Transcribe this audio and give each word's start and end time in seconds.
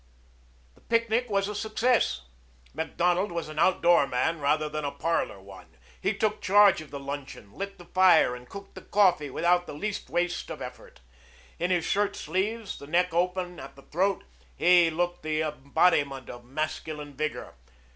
The 0.73 0.81
picnic 0.81 1.29
was 1.29 1.47
a 1.47 1.53
success. 1.53 2.21
Macdonald 2.73 3.31
was 3.31 3.49
an 3.49 3.59
outdoor 3.59 4.07
man 4.07 4.39
rather 4.39 4.67
than 4.67 4.83
a 4.83 4.89
parlor 4.91 5.39
one. 5.39 5.67
He 6.01 6.11
took 6.15 6.41
charge 6.41 6.81
of 6.81 6.89
the 6.89 6.99
luncheon, 6.99 7.53
lit 7.53 7.77
the 7.77 7.85
fire, 7.85 8.35
and 8.35 8.49
cooked 8.49 8.73
the 8.73 8.81
coffee 8.81 9.29
without 9.29 9.67
the 9.67 9.73
least 9.75 10.09
waste 10.09 10.49
of 10.49 10.59
effort. 10.59 11.01
In 11.59 11.69
his 11.69 11.85
shirt 11.85 12.15
sleeves, 12.15 12.79
the 12.79 12.87
neck 12.87 13.13
open 13.13 13.59
at 13.59 13.75
the 13.75 13.83
throat, 13.83 14.23
he 14.55 14.89
looked 14.89 15.21
the 15.21 15.41
embodiment 15.43 16.31
of 16.31 16.45
masculine 16.45 17.13
vigor. 17.15 17.53